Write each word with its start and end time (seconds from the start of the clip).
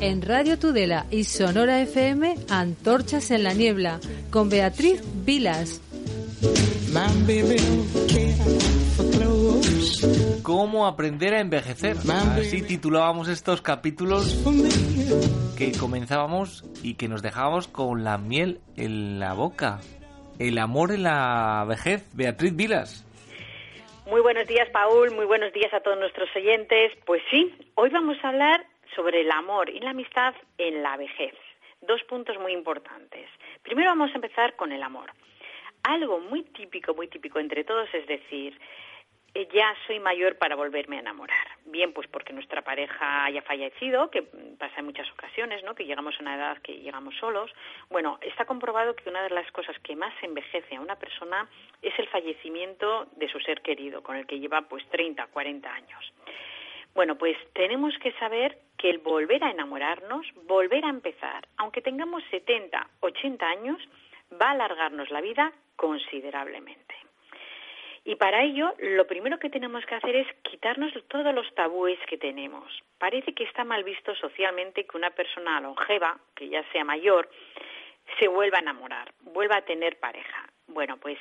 En 0.00 0.22
Radio 0.22 0.58
Tudela 0.58 1.06
y 1.10 1.24
Sonora 1.24 1.80
FM, 1.80 2.36
Antorchas 2.48 3.30
en 3.32 3.42
la 3.42 3.54
Niebla, 3.54 4.00
con 4.30 4.48
Beatriz 4.48 5.02
Vilas. 5.24 5.80
¿Cómo 10.42 10.86
aprender 10.86 11.34
a 11.34 11.40
envejecer? 11.40 11.96
Así 12.08 12.62
titulábamos 12.62 13.28
estos 13.28 13.62
capítulos 13.62 14.38
que 15.56 15.72
comenzábamos 15.72 16.64
y 16.82 16.94
que 16.94 17.08
nos 17.08 17.22
dejábamos 17.22 17.68
con 17.68 18.04
la 18.04 18.16
miel 18.16 18.60
en 18.76 19.18
la 19.18 19.34
boca. 19.34 19.80
El 20.38 20.58
amor 20.58 20.92
en 20.92 21.02
la 21.02 21.64
vejez. 21.68 22.06
Beatriz 22.14 22.56
Vilas. 22.56 23.04
Muy 24.10 24.22
buenos 24.22 24.48
días, 24.48 24.68
Paul. 24.70 25.12
Muy 25.12 25.24
buenos 25.24 25.52
días 25.52 25.72
a 25.72 25.78
todos 25.78 25.96
nuestros 25.96 26.28
oyentes. 26.34 26.90
Pues 27.06 27.22
sí, 27.30 27.54
hoy 27.76 27.90
vamos 27.90 28.16
a 28.24 28.30
hablar 28.30 28.66
sobre 28.96 29.20
el 29.20 29.30
amor 29.30 29.70
y 29.70 29.78
la 29.78 29.90
amistad 29.90 30.34
en 30.58 30.82
la 30.82 30.96
vejez. 30.96 31.32
Dos 31.80 32.02
puntos 32.08 32.36
muy 32.40 32.52
importantes. 32.52 33.28
Primero 33.62 33.90
vamos 33.90 34.10
a 34.10 34.16
empezar 34.16 34.56
con 34.56 34.72
el 34.72 34.82
amor. 34.82 35.12
Algo 35.84 36.18
muy 36.18 36.42
típico, 36.42 36.92
muy 36.92 37.06
típico 37.06 37.38
entre 37.38 37.62
todos 37.62 37.88
es 37.94 38.04
decir, 38.08 38.58
ya 39.34 39.74
soy 39.86 40.00
mayor 40.00 40.36
para 40.36 40.56
volverme 40.56 40.96
a 40.96 41.00
enamorar. 41.00 41.46
Bien, 41.66 41.92
pues 41.92 42.08
porque 42.08 42.32
nuestra 42.32 42.62
pareja 42.62 43.24
haya 43.24 43.42
fallecido, 43.42 44.10
que 44.10 44.22
pasa 44.58 44.80
en 44.80 44.86
muchas 44.86 45.10
ocasiones, 45.12 45.62
¿no? 45.62 45.74
Que 45.74 45.84
llegamos 45.84 46.16
a 46.18 46.22
una 46.22 46.34
edad 46.34 46.58
que 46.58 46.78
llegamos 46.78 47.14
solos. 47.16 47.50
Bueno, 47.90 48.18
está 48.22 48.44
comprobado 48.44 48.94
que 48.96 49.08
una 49.08 49.22
de 49.22 49.30
las 49.30 49.50
cosas 49.52 49.78
que 49.80 49.94
más 49.94 50.12
envejece 50.22 50.76
a 50.76 50.80
una 50.80 50.96
persona 50.96 51.48
es 51.80 51.96
el 51.98 52.08
fallecimiento 52.08 53.06
de 53.16 53.28
su 53.28 53.38
ser 53.40 53.62
querido, 53.62 54.02
con 54.02 54.16
el 54.16 54.26
que 54.26 54.40
lleva 54.40 54.62
pues 54.62 54.84
30, 54.88 55.26
40 55.28 55.72
años. 55.72 56.12
Bueno, 56.94 57.16
pues 57.16 57.36
tenemos 57.52 57.96
que 57.98 58.12
saber 58.14 58.58
que 58.76 58.90
el 58.90 58.98
volver 58.98 59.44
a 59.44 59.50
enamorarnos, 59.50 60.26
volver 60.46 60.84
a 60.84 60.88
empezar, 60.88 61.46
aunque 61.56 61.82
tengamos 61.82 62.24
70, 62.30 62.88
80 63.00 63.46
años, 63.46 63.78
va 64.40 64.48
a 64.48 64.52
alargarnos 64.52 65.08
la 65.10 65.20
vida 65.20 65.52
considerablemente. 65.76 67.09
Y 68.10 68.16
para 68.16 68.42
ello, 68.42 68.74
lo 68.80 69.06
primero 69.06 69.38
que 69.38 69.50
tenemos 69.50 69.86
que 69.86 69.94
hacer 69.94 70.16
es 70.16 70.26
quitarnos 70.42 70.92
todos 71.06 71.32
los 71.32 71.54
tabúes 71.54 71.96
que 72.08 72.18
tenemos. 72.18 72.66
Parece 72.98 73.32
que 73.34 73.44
está 73.44 73.62
mal 73.62 73.84
visto 73.84 74.16
socialmente 74.16 74.84
que 74.84 74.96
una 74.96 75.10
persona 75.10 75.60
longeva, 75.60 76.18
que 76.34 76.48
ya 76.48 76.68
sea 76.72 76.82
mayor, 76.82 77.30
se 78.18 78.26
vuelva 78.26 78.58
a 78.58 78.62
enamorar, 78.62 79.12
vuelva 79.20 79.58
a 79.58 79.64
tener 79.64 80.00
pareja. 80.00 80.50
Bueno, 80.66 80.96
pues 80.96 81.18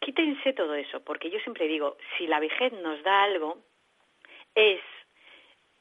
quítense 0.00 0.52
todo 0.52 0.74
eso, 0.74 0.98
porque 1.04 1.30
yo 1.30 1.38
siempre 1.38 1.68
digo, 1.68 1.96
si 2.18 2.26
la 2.26 2.40
vejez 2.40 2.72
nos 2.72 3.00
da 3.04 3.22
algo, 3.22 3.58
es 4.56 4.80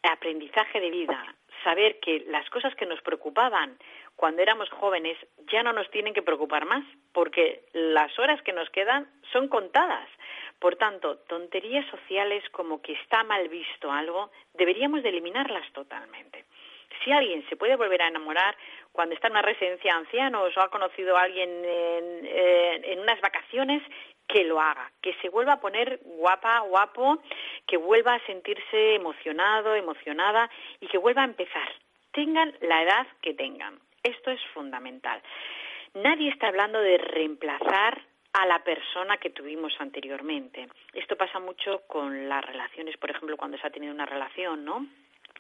aprendizaje 0.04 0.80
de 0.80 0.92
vida, 0.92 1.36
saber 1.64 2.00
que 2.00 2.24
las 2.28 2.50
cosas 2.50 2.76
que 2.76 2.86
nos 2.86 3.02
preocupaban 3.02 3.78
cuando 4.16 4.42
éramos 4.42 4.70
jóvenes 4.70 5.18
ya 5.52 5.64
no 5.64 5.74
nos 5.74 5.90
tienen 5.90 6.14
que 6.14 6.22
preocupar 6.22 6.66
más, 6.66 6.86
porque 7.12 7.64
las 7.74 8.18
horas 8.20 8.42
que 8.44 8.54
nos 8.54 8.70
quedan 8.70 9.10
son 9.32 9.48
contadas. 9.48 10.08
Por 10.60 10.76
tanto, 10.76 11.18
tonterías 11.28 11.86
sociales 11.90 12.44
como 12.52 12.82
que 12.82 12.94
está 12.94 13.24
mal 13.24 13.50
visto 13.50 13.92
algo, 13.92 14.32
deberíamos 14.54 15.02
de 15.02 15.10
eliminarlas 15.10 15.72
totalmente. 15.74 16.46
Si 17.04 17.12
alguien 17.12 17.48
se 17.50 17.56
puede 17.56 17.76
volver 17.76 18.02
a 18.02 18.08
enamorar 18.08 18.56
cuando 18.92 19.16
está 19.16 19.28
en 19.28 19.34
una 19.34 19.42
residencia 19.42 19.94
de 19.94 20.00
ancianos 20.00 20.56
o 20.56 20.62
ha 20.62 20.70
conocido 20.70 21.18
a 21.18 21.24
alguien 21.24 21.50
en, 21.50 22.84
en 22.84 23.00
unas 23.00 23.20
vacaciones, 23.22 23.82
que 24.32 24.44
lo 24.46 24.62
haga, 24.62 24.90
que 25.02 25.14
se 25.16 25.30
vuelva 25.30 25.54
a 25.54 25.60
poner 25.60 26.00
guapa, 26.04 26.60
guapo, 26.62 27.22
que 27.68 27.78
vuelva 27.78 28.16
a 28.16 28.26
sentirse 28.26 28.96
emocionado, 28.96 29.76
emocionada 29.76 30.50
y 30.80 30.88
que 30.88 30.98
vuelva 30.98 31.24
a 31.24 31.26
empezar. 31.26 31.70
Tengan 32.14 32.54
la 32.62 32.82
edad 32.84 33.08
que 33.22 33.34
tengan. 33.34 33.80
Esto 34.04 34.32
es 34.32 34.42
fundamental. 34.54 35.22
Nadie 35.94 36.30
está 36.30 36.48
hablando 36.48 36.80
de 36.80 36.98
reemplazar 36.98 38.02
a 38.34 38.46
la 38.46 38.64
persona 38.64 39.18
que 39.18 39.30
tuvimos 39.30 39.74
anteriormente. 39.80 40.70
Esto 40.94 41.18
pasa 41.18 41.40
mucho 41.40 41.82
con 41.88 42.30
las 42.30 42.46
relaciones, 42.46 42.96
por 42.98 43.12
ejemplo, 43.12 43.36
cuando 43.36 43.58
se 43.58 43.68
ha 43.68 43.72
tenido 43.72 43.94
una 43.94 44.06
relación, 44.06 44.64
¿no? 44.64 44.88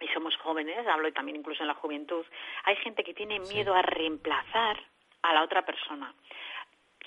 Y 0.02 0.08
somos 0.10 0.36
jóvenes, 0.38 0.86
hablo 0.88 1.12
también 1.14 1.38
incluso 1.38 1.64
en 1.64 1.68
la 1.68 1.76
juventud, 1.76 2.26
hay 2.66 2.76
gente 2.78 3.04
que 3.04 3.14
tiene 3.14 3.40
miedo 3.40 3.74
a 3.74 3.82
reemplazar 3.82 4.78
a 5.22 5.34
la 5.34 5.44
otra 5.44 5.64
persona 5.64 6.14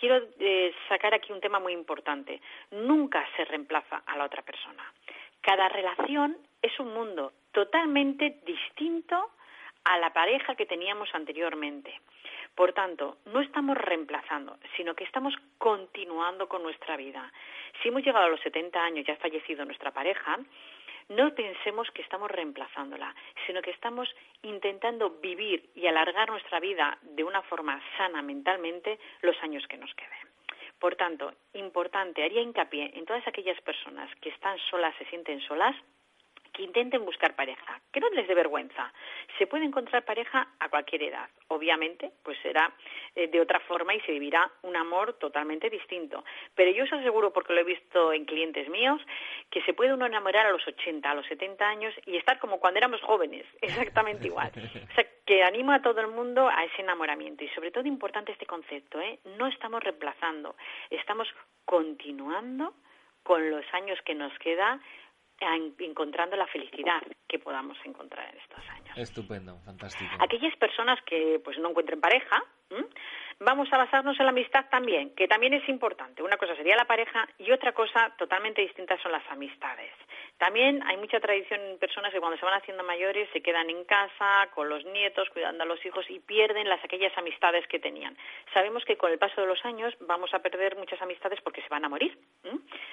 quiero 0.04 0.20
eh, 0.38 0.74
sacar 0.86 1.14
aquí 1.14 1.32
un 1.32 1.40
tema 1.40 1.58
muy 1.58 1.72
importante. 1.72 2.40
Nunca 2.72 3.26
se 3.36 3.44
reemplaza 3.46 4.02
a 4.04 4.18
la 4.18 4.24
otra 4.24 4.42
persona. 4.42 4.84
Cada 5.40 5.68
relación 5.70 6.36
es 6.60 6.78
un 6.78 6.92
mundo 6.92 7.32
totalmente 7.52 8.40
distinto 8.44 9.30
a 9.84 9.96
la 9.98 10.12
pareja 10.12 10.56
que 10.56 10.66
teníamos 10.66 11.08
anteriormente. 11.14 12.00
Por 12.54 12.74
tanto, 12.74 13.16
no 13.26 13.40
estamos 13.40 13.78
reemplazando, 13.78 14.58
sino 14.76 14.94
que 14.94 15.04
estamos 15.04 15.34
continuando 15.56 16.48
con 16.48 16.62
nuestra 16.62 16.98
vida. 16.98 17.32
Si 17.80 17.88
hemos 17.88 18.04
llegado 18.04 18.26
a 18.26 18.28
los 18.30 18.40
70 18.40 18.78
años 18.78 19.08
y 19.08 19.10
ha 19.10 19.16
fallecido 19.16 19.64
nuestra 19.64 19.90
pareja, 19.90 20.38
no 21.08 21.34
pensemos 21.34 21.90
que 21.90 22.02
estamos 22.02 22.30
reemplazándola, 22.30 23.14
sino 23.46 23.62
que 23.62 23.70
estamos 23.70 24.08
intentando 24.42 25.10
vivir 25.20 25.70
y 25.74 25.86
alargar 25.86 26.30
nuestra 26.30 26.60
vida 26.60 26.98
de 27.02 27.24
una 27.24 27.42
forma 27.42 27.80
sana 27.96 28.22
mentalmente 28.22 28.98
los 29.22 29.36
años 29.42 29.66
que 29.66 29.78
nos 29.78 29.94
queden. 29.94 30.34
Por 30.78 30.96
tanto, 30.96 31.32
importante, 31.54 32.22
haría 32.22 32.42
hincapié 32.42 32.92
en 32.94 33.06
todas 33.06 33.26
aquellas 33.26 33.60
personas 33.62 34.14
que 34.16 34.28
están 34.28 34.58
solas, 34.70 34.94
se 34.98 35.06
sienten 35.06 35.40
solas, 35.40 35.74
que 36.54 36.62
intenten 36.62 37.04
buscar 37.04 37.34
pareja, 37.34 37.80
que 37.92 38.00
no 38.00 38.08
les 38.10 38.26
dé 38.26 38.34
vergüenza. 38.34 38.92
Se 39.38 39.46
puede 39.46 39.64
encontrar 39.64 40.04
pareja 40.04 40.48
a 40.60 40.68
cualquier 40.68 41.02
edad. 41.02 41.28
Obviamente, 41.48 42.12
pues 42.22 42.38
será 42.42 42.72
eh, 43.14 43.26
de 43.26 43.40
otra 43.40 43.60
forma 43.60 43.94
y 43.94 44.00
se 44.02 44.12
vivirá 44.12 44.50
un 44.62 44.76
amor 44.76 45.14
totalmente 45.14 45.68
distinto. 45.68 46.24
Pero 46.54 46.70
yo 46.70 46.84
os 46.84 46.92
aseguro, 46.92 47.32
porque 47.32 47.52
lo 47.52 47.60
he 47.60 47.64
visto 47.64 48.12
en 48.12 48.24
clientes 48.24 48.68
míos, 48.68 49.02
que 49.50 49.62
se 49.62 49.74
puede 49.74 49.92
uno 49.92 50.06
enamorar 50.06 50.46
a 50.46 50.52
los 50.52 50.66
80, 50.66 51.10
a 51.10 51.14
los 51.14 51.26
70 51.26 51.68
años 51.68 51.94
y 52.06 52.16
estar 52.16 52.38
como 52.38 52.60
cuando 52.60 52.78
éramos 52.78 53.02
jóvenes, 53.02 53.44
exactamente 53.60 54.28
igual. 54.28 54.52
O 54.54 54.94
sea, 54.94 55.06
que 55.26 55.42
animo 55.42 55.72
a 55.72 55.82
todo 55.82 56.00
el 56.00 56.08
mundo 56.08 56.48
a 56.48 56.64
ese 56.64 56.82
enamoramiento. 56.82 57.42
Y 57.42 57.48
sobre 57.48 57.72
todo 57.72 57.88
importante 57.88 58.30
este 58.30 58.46
concepto, 58.46 59.00
¿eh? 59.00 59.18
No 59.36 59.48
estamos 59.48 59.82
reemplazando, 59.82 60.54
estamos 60.90 61.26
continuando 61.64 62.74
con 63.24 63.50
los 63.50 63.64
años 63.72 63.98
que 64.04 64.14
nos 64.14 64.38
queda 64.38 64.78
encontrando 65.78 66.36
la 66.36 66.46
felicidad 66.46 67.02
que 67.28 67.38
podamos 67.38 67.76
encontrar 67.84 68.28
en 68.32 68.40
estos 68.40 68.68
años. 68.70 68.96
Estupendo, 68.96 69.58
fantástico. 69.64 70.10
Aquellas 70.20 70.56
personas 70.56 70.98
que 71.04 71.40
pues 71.44 71.58
no 71.58 71.70
encuentren 71.70 72.00
pareja, 72.00 72.42
vamos 73.40 73.68
a 73.72 73.78
basarnos 73.78 74.18
en 74.18 74.26
la 74.26 74.32
amistad 74.32 74.66
también, 74.70 75.14
que 75.14 75.28
también 75.28 75.54
es 75.54 75.68
importante. 75.68 76.22
Una 76.22 76.36
cosa 76.36 76.56
sería 76.56 76.76
la 76.76 76.86
pareja 76.86 77.26
y 77.38 77.50
otra 77.50 77.72
cosa 77.72 78.14
totalmente 78.16 78.62
distinta 78.62 78.96
son 79.02 79.12
las 79.12 79.28
amistades. 79.30 79.92
También 80.38 80.82
hay 80.86 80.96
mucha 80.96 81.20
tradición 81.20 81.60
en 81.60 81.78
personas 81.78 82.12
que 82.12 82.20
cuando 82.20 82.36
se 82.36 82.44
van 82.44 82.54
haciendo 82.60 82.82
mayores 82.82 83.28
se 83.32 83.40
quedan 83.40 83.70
en 83.70 83.84
casa 83.84 84.48
con 84.54 84.68
los 84.68 84.84
nietos, 84.84 85.30
cuidando 85.30 85.62
a 85.62 85.66
los 85.66 85.84
hijos 85.86 86.04
y 86.10 86.18
pierden 86.18 86.68
las 86.68 86.82
aquellas 86.84 87.16
amistades 87.16 87.66
que 87.68 87.78
tenían. 87.78 88.16
Sabemos 88.52 88.84
que 88.84 88.96
con 88.96 89.12
el 89.12 89.18
paso 89.18 89.40
de 89.40 89.46
los 89.46 89.64
años 89.64 89.94
vamos 90.00 90.34
a 90.34 90.40
perder 90.40 90.76
muchas 90.76 91.00
amistades 91.00 91.40
porque 91.40 91.62
se 91.62 91.68
van 91.68 91.84
a 91.84 91.88
morir. 91.88 92.18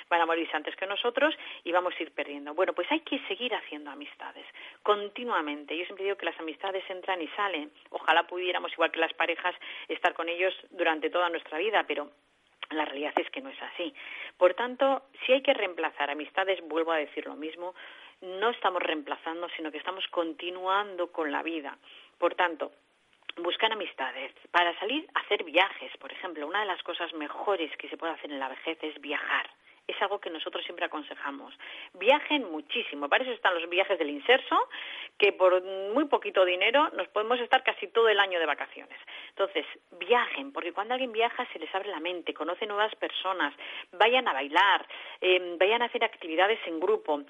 Van 0.10 0.22
a 0.22 0.26
morirse 0.26 0.56
antes 0.56 0.76
que 0.76 0.86
nosotros 0.86 1.36
y 1.64 1.72
vamos 1.72 1.94
a 1.98 2.04
ir 2.04 2.12
perdiendo. 2.14 2.54
Bueno, 2.54 2.74
pues 2.74 2.92
hay 2.92 3.02
que 3.02 3.20
seguir 3.28 3.54
haciendo 3.56 3.90
amistades 3.92 4.46
continuamente. 4.84 5.78
Yo 5.78 5.86
siempre 5.86 6.06
digo 6.06 6.18
que 6.18 6.26
las 6.26 6.40
amistades 6.40 6.84
entran 6.90 7.22
y 7.22 7.28
salen. 7.30 7.72
Ojalá 7.90 8.28
pudiéramos, 8.28 8.72
igual 8.74 8.92
que 8.92 9.00
las 9.00 9.14
parejas, 9.14 9.56
estar 9.88 10.14
con 10.14 10.30
ellos 10.30 10.54
durante 10.70 11.10
toda 11.10 11.30
nuestra 11.30 11.58
vida, 11.58 11.86
pero 11.88 12.10
la 12.70 12.86
realidad 12.86 13.14
es 13.18 13.30
que 13.30 13.42
no 13.42 13.50
es 13.50 13.62
así. 13.62 13.94
Por 14.38 14.54
tanto, 14.54 15.04
si 15.26 15.34
hay 15.34 15.42
que 15.42 15.54
reemplazar 15.54 16.10
amistades, 16.10 16.60
vuelvo 16.68 16.92
a 16.92 16.98
decir 16.98 17.26
lo 17.26 17.36
mismo, 17.36 17.74
no 18.22 18.50
estamos 18.50 18.82
reemplazando, 18.82 19.50
sino 19.56 19.72
que 19.72 19.78
estamos 19.78 20.08
continuando 20.08 21.12
con 21.12 21.32
la 21.32 21.44
vida. 21.44 21.78
Por 22.18 22.36
tanto, 22.36 22.72
buscar 23.38 23.72
amistades. 23.72 24.32
Para 24.52 24.78
salir 24.80 25.08
hacer 25.16 25.44
viajes, 25.44 25.92
por 25.98 26.12
ejemplo, 26.12 26.48
una 26.48 26.62
de 26.62 26.68
las 26.68 26.82
cosas 26.84 27.14
mejores 27.14 27.76
que 27.78 27.90
se 27.90 27.98
puede 27.98 28.14
hacer 28.14 28.32
en 28.32 28.40
la 28.40 28.50
vejez 28.50 28.78
es 28.84 29.00
viajar 29.02 29.50
es 29.92 30.02
algo 30.02 30.20
que 30.20 30.30
nosotros 30.30 30.64
siempre 30.64 30.86
aconsejamos. 30.86 31.54
Viajen 31.94 32.52
muchísimo, 32.52 33.10
para 33.10 33.24
eso 33.24 33.34
están 33.34 33.54
los 33.56 33.70
viajes 33.70 33.98
del 34.00 34.10
inserso, 34.10 34.70
que 35.18 35.32
por 35.34 35.62
muy 35.94 36.06
poquito 36.06 36.46
dinero 36.46 36.90
nos 36.98 37.08
podemos 37.10 37.40
estar 37.40 37.64
casi 37.64 37.88
todo 37.88 38.10
el 38.10 38.20
año 38.20 38.40
de 38.40 38.46
vacaciones. 38.46 38.98
Entonces, 39.30 39.66
viajen, 40.00 40.52
porque 40.52 40.74
cuando 40.74 40.94
alguien 40.94 41.12
viaja 41.12 41.48
se 41.54 41.60
les 41.60 41.74
abre 41.76 41.90
la 41.90 42.00
mente, 42.00 42.34
conoce 42.34 42.66
nuevas 42.66 42.94
personas, 42.96 43.54
vayan 43.92 44.28
a 44.28 44.34
bailar, 44.34 44.86
eh, 45.22 45.56
vayan 45.60 45.82
a 45.82 45.86
hacer 45.86 46.04
actividades 46.04 46.60
en 46.66 46.80
grupo, 46.80 47.22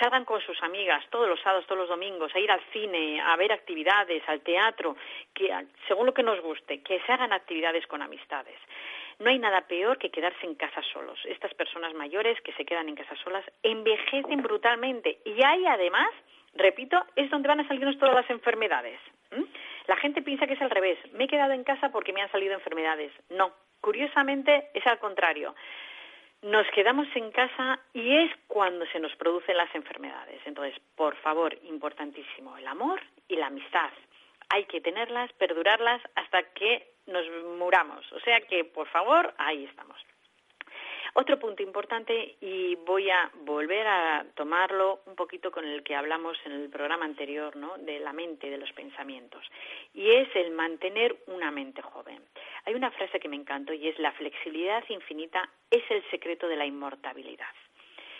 salgan 0.00 0.24
con 0.24 0.40
sus 0.40 0.60
amigas 0.62 1.04
todos 1.10 1.28
los 1.28 1.40
sábados, 1.40 1.66
todos 1.66 1.80
los 1.80 1.88
domingos, 1.88 2.34
a 2.34 2.38
ir 2.38 2.50
al 2.50 2.62
cine, 2.72 3.20
a 3.20 3.36
ver 3.36 3.52
actividades, 3.52 4.22
al 4.26 4.40
teatro, 4.40 4.96
que 5.32 5.50
según 5.86 6.06
lo 6.06 6.14
que 6.14 6.22
nos 6.22 6.40
guste, 6.40 6.82
que 6.82 7.00
se 7.00 7.12
hagan 7.12 7.32
actividades 7.32 7.86
con 7.86 8.02
amistades. 8.02 8.58
No 9.18 9.30
hay 9.30 9.38
nada 9.38 9.62
peor 9.62 9.98
que 9.98 10.10
quedarse 10.10 10.46
en 10.46 10.54
casa 10.54 10.82
solos. 10.92 11.18
Estas 11.26 11.54
personas 11.54 11.94
mayores 11.94 12.40
que 12.42 12.52
se 12.52 12.64
quedan 12.64 12.88
en 12.88 12.96
casa 12.96 13.16
solas 13.22 13.44
envejecen 13.62 14.42
brutalmente 14.42 15.18
y 15.24 15.44
ahí 15.44 15.66
además, 15.66 16.10
repito, 16.54 17.02
es 17.16 17.30
donde 17.30 17.48
van 17.48 17.60
a 17.60 17.68
salirnos 17.68 17.98
todas 17.98 18.14
las 18.14 18.30
enfermedades. 18.30 18.98
La 19.86 19.96
gente 19.96 20.22
piensa 20.22 20.46
que 20.46 20.54
es 20.54 20.62
al 20.62 20.70
revés. 20.70 20.98
Me 21.12 21.24
he 21.24 21.28
quedado 21.28 21.52
en 21.52 21.64
casa 21.64 21.90
porque 21.90 22.12
me 22.12 22.22
han 22.22 22.30
salido 22.30 22.54
enfermedades. 22.54 23.12
No, 23.30 23.52
curiosamente 23.80 24.70
es 24.74 24.86
al 24.86 24.98
contrario 24.98 25.54
nos 26.44 26.66
quedamos 26.74 27.06
en 27.14 27.30
casa 27.30 27.80
y 27.94 28.16
es 28.16 28.30
cuando 28.48 28.84
se 28.86 29.00
nos 29.00 29.16
producen 29.16 29.56
las 29.56 29.74
enfermedades. 29.74 30.42
Entonces, 30.44 30.78
por 30.94 31.16
favor, 31.16 31.56
importantísimo, 31.64 32.56
el 32.58 32.66
amor 32.66 33.00
y 33.28 33.36
la 33.36 33.46
amistad. 33.46 33.90
Hay 34.48 34.64
que 34.64 34.80
tenerlas, 34.80 35.32
perdurarlas 35.34 36.02
hasta 36.14 36.42
que 36.52 36.94
nos 37.06 37.24
muramos. 37.58 38.10
O 38.12 38.20
sea 38.20 38.40
que, 38.42 38.64
por 38.64 38.88
favor, 38.88 39.34
ahí 39.38 39.64
estamos. 39.64 39.98
Otro 41.16 41.38
punto 41.38 41.62
importante, 41.62 42.34
y 42.40 42.74
voy 42.74 43.08
a 43.08 43.30
volver 43.42 43.86
a 43.86 44.26
tomarlo 44.34 45.00
un 45.06 45.14
poquito 45.14 45.52
con 45.52 45.64
el 45.64 45.84
que 45.84 45.94
hablamos 45.94 46.36
en 46.44 46.50
el 46.50 46.68
programa 46.68 47.04
anterior, 47.04 47.54
¿no? 47.54 47.78
de 47.78 48.00
la 48.00 48.12
mente, 48.12 48.50
de 48.50 48.58
los 48.58 48.72
pensamientos, 48.72 49.48
y 49.92 50.10
es 50.10 50.28
el 50.34 50.50
mantener 50.50 51.16
una 51.28 51.52
mente 51.52 51.82
joven. 51.82 52.20
Hay 52.64 52.74
una 52.74 52.90
frase 52.90 53.20
que 53.20 53.28
me 53.28 53.36
encantó 53.36 53.72
y 53.72 53.88
es 53.88 53.98
la 54.00 54.10
flexibilidad 54.10 54.82
infinita 54.88 55.48
es 55.70 55.88
el 55.88 56.02
secreto 56.10 56.48
de 56.48 56.56
la 56.56 56.66
inmortabilidad. 56.66 57.54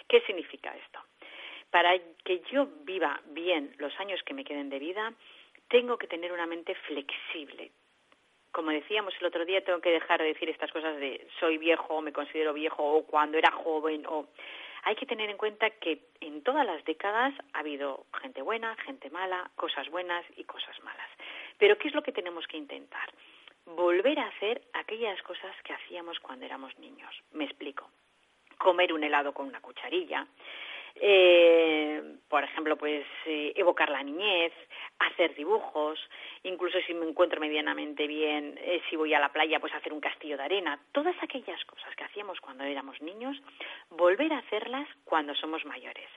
¿Qué 0.06 0.20
significa 0.20 0.72
esto? 0.76 1.00
Para 1.70 1.98
que 2.22 2.42
yo 2.52 2.68
viva 2.84 3.20
bien 3.26 3.74
los 3.78 3.98
años 3.98 4.22
que 4.22 4.34
me 4.34 4.44
queden 4.44 4.70
de 4.70 4.78
vida, 4.78 5.12
tengo 5.74 5.98
que 5.98 6.06
tener 6.06 6.30
una 6.30 6.46
mente 6.46 6.72
flexible, 6.86 7.72
como 8.52 8.70
decíamos 8.70 9.12
el 9.18 9.26
otro 9.26 9.44
día, 9.44 9.64
tengo 9.64 9.80
que 9.80 9.90
dejar 9.90 10.20
de 10.20 10.28
decir 10.28 10.48
estas 10.48 10.70
cosas 10.70 10.96
de 11.00 11.26
soy 11.40 11.58
viejo, 11.58 12.00
me 12.00 12.12
considero 12.12 12.52
viejo 12.52 12.84
o 12.84 13.04
cuando 13.04 13.38
era 13.38 13.50
joven 13.50 14.06
o 14.06 14.28
hay 14.84 14.94
que 14.94 15.04
tener 15.04 15.28
en 15.30 15.36
cuenta 15.36 15.70
que 15.70 15.98
en 16.20 16.44
todas 16.44 16.64
las 16.64 16.84
décadas 16.84 17.34
ha 17.54 17.58
habido 17.58 18.06
gente 18.22 18.40
buena, 18.40 18.76
gente 18.86 19.10
mala, 19.10 19.50
cosas 19.56 19.90
buenas 19.90 20.24
y 20.36 20.44
cosas 20.44 20.78
malas. 20.84 21.10
Pero 21.58 21.76
¿qué 21.76 21.88
es 21.88 21.94
lo 21.94 22.04
que 22.04 22.12
tenemos 22.12 22.46
que 22.46 22.56
intentar? 22.56 23.10
Volver 23.66 24.20
a 24.20 24.28
hacer 24.28 24.62
aquellas 24.74 25.20
cosas 25.22 25.56
que 25.64 25.72
hacíamos 25.72 26.20
cuando 26.20 26.46
éramos 26.46 26.78
niños. 26.78 27.12
Me 27.32 27.46
explico. 27.46 27.90
Comer 28.58 28.92
un 28.92 29.02
helado 29.02 29.34
con 29.34 29.48
una 29.48 29.60
cucharilla, 29.60 30.24
eh, 30.96 32.02
por 32.28 32.44
ejemplo, 32.44 32.76
pues 32.76 33.04
eh, 33.26 33.52
evocar 33.56 33.90
la 33.90 34.02
niñez, 34.02 34.52
hacer 34.98 35.34
dibujos, 35.34 35.98
incluso 36.42 36.78
si 36.86 36.94
me 36.94 37.06
encuentro 37.08 37.40
medianamente 37.40 38.06
bien, 38.06 38.58
eh, 38.62 38.80
si 38.88 38.96
voy 38.96 39.12
a 39.14 39.20
la 39.20 39.32
playa, 39.32 39.60
pues 39.60 39.74
hacer 39.74 39.92
un 39.92 40.00
castillo 40.00 40.36
de 40.36 40.44
arena, 40.44 40.78
todas 40.92 41.14
aquellas 41.22 41.64
cosas 41.64 41.94
que 41.96 42.04
hacíamos 42.04 42.40
cuando 42.40 42.64
éramos 42.64 43.00
niños, 43.02 43.36
volver 43.90 44.32
a 44.32 44.38
hacerlas 44.38 44.88
cuando 45.04 45.34
somos 45.34 45.64
mayores. 45.64 46.08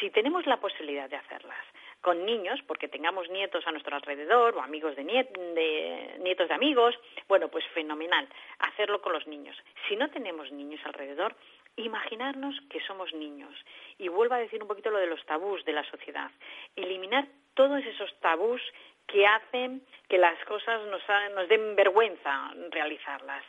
Si 0.00 0.10
tenemos 0.10 0.46
la 0.46 0.58
posibilidad 0.58 1.08
de 1.08 1.16
hacerlas 1.16 1.64
con 2.00 2.24
niños, 2.24 2.60
porque 2.66 2.88
tengamos 2.88 3.28
nietos 3.30 3.66
a 3.66 3.72
nuestro 3.72 3.96
alrededor 3.96 4.54
o 4.56 4.62
amigos 4.62 4.94
de, 4.96 5.04
de 5.04 6.18
nietos 6.20 6.48
de 6.48 6.54
amigos, 6.54 6.94
bueno, 7.26 7.48
pues 7.48 7.64
fenomenal, 7.74 8.28
hacerlo 8.60 9.00
con 9.00 9.12
los 9.12 9.26
niños. 9.26 9.56
Si 9.88 9.96
no 9.96 10.08
tenemos 10.10 10.52
niños 10.52 10.80
alrededor, 10.84 11.34
imaginarnos 11.76 12.58
que 12.70 12.80
somos 12.80 13.12
niños. 13.14 13.54
Y 13.98 14.08
vuelvo 14.08 14.34
a 14.34 14.38
decir 14.38 14.62
un 14.62 14.68
poquito 14.68 14.90
lo 14.90 14.98
de 14.98 15.06
los 15.06 15.24
tabús 15.26 15.64
de 15.64 15.72
la 15.72 15.84
sociedad. 15.90 16.30
Eliminar 16.74 17.26
todos 17.54 17.84
esos 17.84 18.12
tabús 18.20 18.60
que 19.06 19.26
hacen 19.26 19.82
que 20.08 20.18
las 20.18 20.38
cosas 20.44 20.82
nos, 20.88 21.48
den 21.48 21.76
vergüenza 21.76 22.52
realizarlas. 22.70 23.44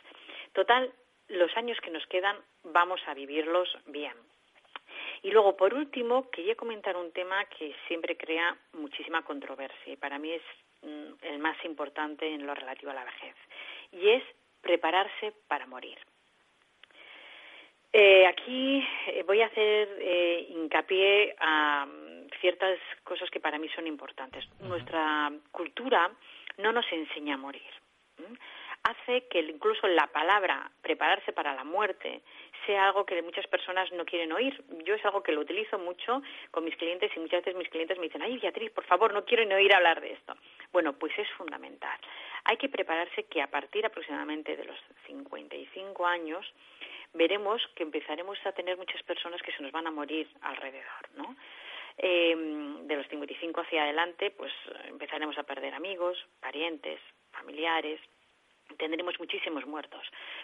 Total, 0.52 0.92
los 1.28 1.54
años 1.56 1.78
que 1.80 1.90
nos 1.90 2.06
quedan 2.06 2.36
vamos 2.64 3.00
a 3.06 3.14
vivirlos 3.14 3.68
bien. 3.86 4.14
Y 5.22 5.30
luego, 5.30 5.56
por 5.56 5.74
último, 5.74 6.30
quería 6.30 6.54
comentar 6.54 6.96
un 6.96 7.12
tema 7.12 7.44
que 7.46 7.74
siempre 7.86 8.16
crea 8.16 8.56
muchísima 8.72 9.22
controversia 9.22 9.92
y 9.92 9.96
para 9.96 10.18
mí 10.18 10.32
es 10.32 10.42
mm, 10.82 11.12
el 11.22 11.38
más 11.38 11.56
importante 11.64 12.26
en 12.26 12.46
lo 12.46 12.54
relativo 12.54 12.92
a 12.92 12.94
la 12.94 13.04
vejez, 13.04 13.34
y 13.92 14.10
es 14.10 14.22
prepararse 14.60 15.32
para 15.48 15.66
morir. 15.66 15.98
Eh, 17.92 18.26
aquí 18.26 18.86
eh, 19.06 19.24
voy 19.26 19.40
a 19.40 19.46
hacer 19.46 19.88
eh, 20.00 20.46
hincapié 20.50 21.34
a 21.38 21.86
mm, 21.86 22.28
ciertas 22.40 22.78
cosas 23.02 23.30
que 23.30 23.40
para 23.40 23.58
mí 23.58 23.68
son 23.70 23.86
importantes. 23.86 24.44
Nuestra 24.60 25.32
cultura 25.50 26.10
no 26.58 26.72
nos 26.72 26.90
enseña 26.92 27.34
a 27.34 27.38
morir. 27.38 27.62
Hace 28.82 29.26
que 29.28 29.40
incluso 29.40 29.86
la 29.86 30.06
palabra 30.08 30.70
prepararse 30.82 31.32
para 31.32 31.54
la 31.54 31.64
muerte 31.64 32.22
sea 32.66 32.86
algo 32.86 33.04
que 33.04 33.20
muchas 33.22 33.46
personas 33.46 33.90
no 33.92 34.04
quieren 34.04 34.32
oír. 34.32 34.62
Yo 34.84 34.94
es 34.94 35.04
algo 35.04 35.22
que 35.22 35.32
lo 35.32 35.40
utilizo 35.40 35.78
mucho 35.78 36.22
con 36.50 36.64
mis 36.64 36.76
clientes 36.76 37.10
y 37.14 37.20
muchas 37.20 37.44
veces 37.44 37.56
mis 37.56 37.68
clientes 37.68 37.98
me 37.98 38.04
dicen, 38.04 38.22
ay 38.22 38.38
Beatriz, 38.38 38.70
por 38.70 38.84
favor, 38.84 39.12
no 39.12 39.24
quiero 39.24 39.44
ni 39.44 39.54
oír 39.54 39.74
hablar 39.74 40.00
de 40.00 40.12
esto. 40.12 40.36
Bueno, 40.72 40.92
pues 40.92 41.12
es 41.18 41.28
fundamental. 41.30 41.98
Hay 42.44 42.56
que 42.56 42.68
prepararse 42.68 43.24
que 43.24 43.42
a 43.42 43.50
partir 43.50 43.84
aproximadamente 43.84 44.56
de 44.56 44.64
los 44.64 44.78
55 45.06 46.06
años 46.06 46.46
veremos 47.14 47.62
que 47.74 47.82
empezaremos 47.82 48.38
a 48.44 48.52
tener 48.52 48.76
muchas 48.76 49.02
personas 49.02 49.42
que 49.42 49.52
se 49.52 49.62
nos 49.62 49.72
van 49.72 49.86
a 49.86 49.90
morir 49.90 50.28
alrededor, 50.42 51.10
¿no? 51.14 51.36
Em, 51.96 52.86
de 52.86 52.96
los 52.96 53.08
55 53.08 53.60
hacia 53.60 53.82
adelante, 53.82 54.30
pues 54.30 54.52
empezaremos 54.86 55.36
a 55.36 55.42
perder 55.42 55.74
amigos, 55.74 56.16
parientes, 56.40 57.00
familiares, 57.32 58.00
tendremos 58.76 59.18
muchísimos 59.18 59.66
muertos. 59.66 60.02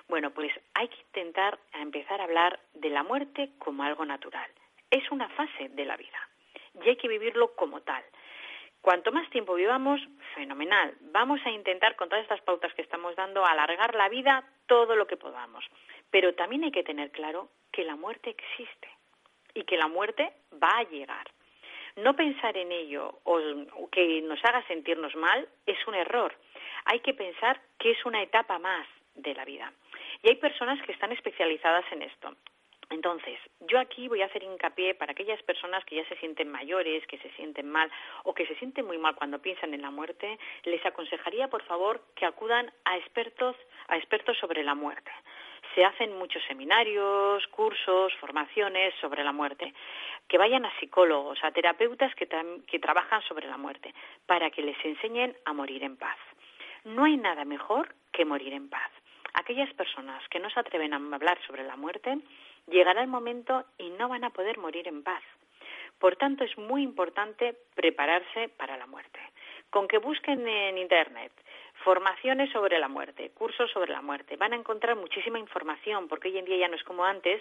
Bueno, 0.08 0.31
pues 0.31 0.52
hay 0.75 0.88
que 0.88 1.00
intentar 1.00 1.58
empezar 1.72 2.20
a 2.20 2.25
hablar 2.25 2.58
de 2.75 2.90
la 2.90 3.02
muerte 3.02 3.50
como 3.58 3.84
algo 3.84 4.05
natural. 4.05 4.50
Es 4.90 5.10
una 5.10 5.28
fase 5.31 5.69
de 5.69 5.84
la 5.84 5.96
vida 5.96 6.28
y 6.82 6.88
hay 6.88 6.96
que 6.96 7.08
vivirlo 7.08 7.55
como 7.55 7.82
tal. 7.82 8.03
Cuanto 8.81 9.12
más 9.12 9.31
tiempo 9.31 9.55
vivamos, 9.55 10.00
fenomenal. 10.34 10.94
Vamos 11.12 11.41
a 11.46 11.50
intentar, 11.50 11.96
con 11.96 12.08
todas 12.08 12.22
estas 12.22 12.43
pautas 12.43 12.74
que 12.74 12.82
estamos 12.82 13.17
dando, 13.17 13.44
alargar 13.46 13.94
la 13.94 14.10
vida 14.10 14.44
todo 14.67 14.94
lo 14.94 15.06
que 15.06 15.17
podamos. 15.17 15.65
Pero 16.11 16.34
también 16.34 16.65
hay 16.65 16.70
que 16.70 16.84
tener 16.84 17.11
claro 17.11 17.49
que 17.73 17.84
la 17.84 17.96
muerte 17.96 18.31
existe 18.31 18.89
y 19.55 19.65
que 19.65 19.77
la 19.77 19.89
muerte 19.89 20.32
va 20.63 20.79
a 20.79 20.84
llegar. 20.84 21.27
No 21.96 22.17
pensar 22.17 22.56
en 22.56 22.73
ello 22.73 23.20
o 23.25 23.39
que 23.91 24.20
nos 24.23 24.44
haga 24.44 24.67
sentirnos 24.67 25.15
mal 25.15 25.49
es 25.67 25.79
un 25.87 25.94
error. 25.94 26.34
Hay 26.87 27.01
que 27.01 27.15
pensar 27.15 27.61
que 27.79 27.93
es 27.93 28.05
una 28.05 28.23
etapa 28.23 28.58
más 28.58 28.87
de 29.15 29.34
la 29.34 29.44
vida. 29.44 29.73
Y 30.23 30.29
hay 30.29 30.37
personas 30.37 30.81
que 30.82 30.93
están 30.93 31.13
especializadas 31.13 31.84
en 31.93 32.03
esto. 32.03 32.34
Entonces, 32.91 33.39
yo 33.61 33.79
aquí 33.79 34.08
voy 34.08 34.23
a 34.23 34.27
hacer 34.27 34.43
hincapié 34.43 34.94
para 34.94 35.13
aquellas 35.13 35.43
personas 35.43 35.84
que 35.84 35.96
ya 35.96 36.08
se 36.08 36.17
sienten 36.17 36.51
mayores, 36.51 37.06
que 37.06 37.19
se 37.19 37.31
sienten 37.31 37.70
mal 37.70 37.91
o 38.25 38.34
que 38.34 38.46
se 38.46 38.56
sienten 38.56 38.87
muy 38.87 38.99
mal 38.99 39.15
cuando 39.15 39.41
piensan 39.41 39.73
en 39.73 39.82
la 39.82 39.91
muerte, 39.91 40.39
les 40.65 40.84
aconsejaría, 40.84 41.49
por 41.49 41.63
favor, 41.63 42.03
que 42.15 42.27
acudan 42.27 42.70
a 42.84 42.99
expertos, 42.99 43.56
a 43.89 43.96
expertos 43.96 44.37
sobre 44.39 44.63
la 44.63 44.75
muerte 44.75 45.11
se 45.74 45.84
hacen 45.84 46.16
muchos 46.19 46.43
seminarios, 46.44 47.46
cursos, 47.48 48.12
formaciones 48.20 48.94
sobre 49.00 49.24
la 49.24 49.32
muerte, 49.32 49.74
que 50.28 50.38
vayan 50.38 50.64
a 50.64 50.78
psicólogos, 50.78 51.38
a 51.43 51.50
terapeutas 51.50 52.14
que, 52.14 52.26
trabajan 52.78 53.22
sobre 53.22 53.46
la 53.46 53.56
muerte, 53.56 53.94
para 54.26 54.50
que 54.50 54.62
les 54.62 54.82
enseñen 54.84 55.36
a 55.44 55.52
morir 55.52 55.82
en 55.82 55.96
paz. 55.96 56.16
No 56.84 57.04
hay 57.04 57.16
nada 57.16 57.44
mejor 57.44 57.94
que 58.12 58.24
morir 58.24 58.52
en 58.52 58.69
paz. 58.69 58.90
Aquellas 59.34 59.72
personas 59.74 60.26
que 60.28 60.38
no 60.38 60.48
se 60.50 60.60
atreven 60.60 60.93
a 60.93 61.14
hablar 61.14 61.38
sobre 61.46 61.64
la 61.64 61.76
muerte, 61.76 62.19
llegará 62.69 63.02
el 63.02 63.08
momento 63.08 63.64
y 63.78 63.90
no 63.90 64.08
van 64.08 64.24
a 64.24 64.31
poder 64.31 64.58
morir 64.58 64.86
en 64.86 65.02
paz. 65.02 65.22
Por 65.98 66.16
tanto, 66.16 66.44
es 66.44 66.56
muy 66.58 66.82
importante 66.82 67.56
prepararse 67.74 68.48
para 68.50 68.76
la 68.76 68.86
muerte. 68.86 69.19
Con 69.70 69.88
que 69.88 69.98
busquen 69.98 70.46
en 70.46 70.78
Internet 70.78 71.32
formaciones 71.84 72.50
sobre 72.50 72.79
la 72.79 72.88
muerte, 72.88 73.31
cursos 73.31 73.70
sobre 73.70 73.93
la 73.93 74.03
muerte. 74.03 74.36
Van 74.36 74.53
a 74.53 74.56
encontrar 74.56 74.96
muchísima 74.96 75.38
información, 75.38 76.08
porque 76.08 76.29
hoy 76.29 76.38
en 76.38 76.44
día 76.46 76.56
ya 76.56 76.69
no 76.69 76.76
es 76.76 76.82
como 76.84 77.05
antes, 77.05 77.41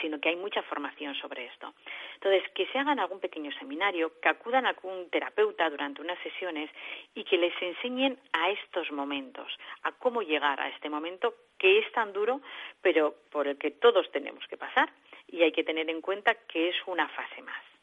sino 0.00 0.20
que 0.20 0.28
hay 0.28 0.36
mucha 0.36 0.62
formación 0.62 1.14
sobre 1.16 1.46
esto. 1.46 1.74
Entonces, 2.14 2.48
que 2.54 2.66
se 2.66 2.78
hagan 2.78 2.98
algún 2.98 3.20
pequeño 3.20 3.50
seminario, 3.58 4.12
que 4.20 4.28
acudan 4.28 4.66
a 4.66 4.70
algún 4.70 5.08
terapeuta 5.10 5.68
durante 5.70 6.02
unas 6.02 6.18
sesiones 6.20 6.70
y 7.14 7.24
que 7.24 7.38
les 7.38 7.54
enseñen 7.60 8.18
a 8.32 8.50
estos 8.50 8.90
momentos, 8.92 9.52
a 9.82 9.92
cómo 9.92 10.22
llegar 10.22 10.60
a 10.60 10.68
este 10.68 10.88
momento 10.88 11.34
que 11.58 11.78
es 11.78 11.92
tan 11.92 12.12
duro, 12.12 12.40
pero 12.82 13.14
por 13.30 13.48
el 13.48 13.58
que 13.58 13.70
todos 13.70 14.10
tenemos 14.12 14.46
que 14.48 14.56
pasar 14.56 14.90
y 15.28 15.42
hay 15.42 15.52
que 15.52 15.64
tener 15.64 15.88
en 15.90 16.00
cuenta 16.00 16.34
que 16.34 16.68
es 16.68 16.76
una 16.86 17.08
fase 17.08 17.42
más. 17.42 17.75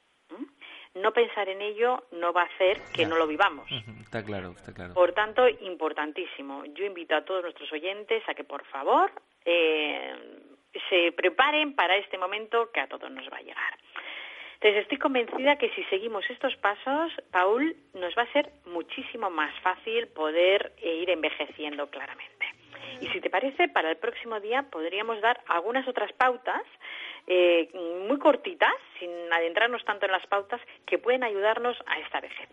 No 0.96 1.12
pensar 1.12 1.50
en 1.50 1.62
ello 1.62 2.04
no 2.12 2.34
va 2.34 2.44
a 2.44 2.46
hacer 2.46 2.80
que 2.94 3.06
no 3.06 3.18
lo 3.18 3.26
vivamos. 3.26 3.68
Está 4.02 4.24
claro, 4.24 4.52
está 4.56 4.74
claro. 4.74 4.94
Por 4.94 5.14
tanto, 5.14 5.48
importantísimo. 5.48 6.66
Yo 6.66 6.86
invito 6.86 7.16
a 7.16 7.26
todos 7.26 7.42
nuestros 7.42 7.72
oyentes 7.72 8.22
a 8.28 8.36
que, 8.36 8.44
por 8.44 8.64
favor, 8.66 9.12
eh, 9.44 10.14
se 10.90 11.12
preparen 11.14 11.76
para 11.76 11.98
este 11.98 12.18
momento 12.18 12.72
que 12.72 12.80
a 12.80 12.88
todos 12.88 13.10
nos 13.10 13.28
va 13.32 13.38
a 13.38 13.42
llegar. 13.42 13.78
Entonces, 14.56 14.84
estoy 14.84 14.98
convencida 14.98 15.58
que 15.58 15.70
si 15.72 15.84
seguimos 15.86 16.24
estos 16.30 16.56
pasos, 16.58 17.12
Paul, 17.32 17.76
nos 17.96 18.16
va 18.16 18.22
a 18.22 18.32
ser 18.32 18.50
muchísimo 18.66 19.30
más 19.30 19.54
fácil 19.62 20.08
poder 20.10 20.74
ir 20.82 21.10
envejeciendo 21.10 21.90
claramente. 21.90 22.46
Y 23.02 23.08
si 23.08 23.20
te 23.20 23.30
parece, 23.30 23.68
para 23.68 23.90
el 23.90 23.98
próximo 23.98 24.40
día 24.40 24.64
podríamos 24.64 25.20
dar 25.20 25.42
algunas 25.48 25.86
otras 25.88 26.14
pautas 26.14 26.64
eh, 27.27 27.70
muy 28.08 28.20
cortitas, 28.20 28.74
sin 29.00 29.10
adentrarnos 29.32 29.84
tanto 29.86 30.06
en 30.06 30.12
las 30.12 30.25
pautas, 30.27 30.62
que 30.86 30.98
pueden 30.98 31.24
ayudarnos 31.24 31.77
a 31.86 32.00
esta 32.00 32.20
vejez. 32.20 32.50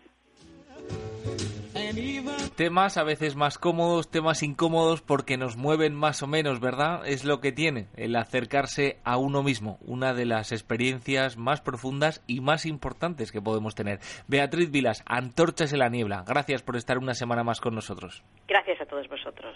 Temas 2.55 2.97
a 2.97 3.03
veces 3.03 3.35
más 3.35 3.57
cómodos, 3.57 4.09
temas 4.11 4.43
incómodos 4.43 5.01
porque 5.01 5.37
nos 5.37 5.57
mueven 5.57 5.95
más 5.95 6.21
o 6.21 6.27
menos, 6.27 6.59
¿verdad? 6.59 7.01
Es 7.05 7.23
lo 7.23 7.39
que 7.39 7.51
tiene 7.51 7.87
el 7.95 8.15
acercarse 8.15 8.99
a 9.03 9.17
uno 9.17 9.41
mismo, 9.41 9.77
una 9.81 10.13
de 10.13 10.25
las 10.25 10.51
experiencias 10.51 11.37
más 11.37 11.61
profundas 11.61 12.23
y 12.27 12.41
más 12.41 12.65
importantes 12.65 13.31
que 13.31 13.41
podemos 13.41 13.73
tener. 13.75 13.99
Beatriz 14.27 14.69
Vilas, 14.69 15.03
Antorchas 15.05 15.73
en 15.73 15.79
la 15.79 15.89
Niebla, 15.89 16.23
gracias 16.27 16.61
por 16.61 16.75
estar 16.75 16.97
una 16.97 17.13
semana 17.13 17.43
más 17.43 17.61
con 17.61 17.73
nosotros. 17.73 18.23
Gracias 18.47 18.81
a 18.81 18.85
todos 18.85 19.07
vosotros. 19.07 19.55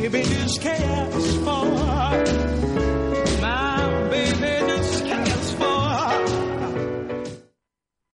baby, 0.00 0.18
is 0.20 0.58
chaos 0.58 1.36
for. 1.44 2.55